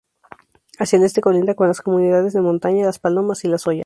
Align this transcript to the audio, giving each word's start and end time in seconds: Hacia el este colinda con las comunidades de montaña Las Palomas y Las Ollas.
Hacia 0.79 0.97
el 0.97 1.03
este 1.03 1.21
colinda 1.21 1.53
con 1.53 1.67
las 1.67 1.81
comunidades 1.81 2.33
de 2.33 2.41
montaña 2.41 2.87
Las 2.87 2.97
Palomas 2.97 3.45
y 3.45 3.47
Las 3.47 3.67
Ollas. 3.67 3.79